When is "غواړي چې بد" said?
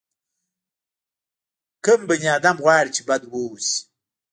2.63-3.21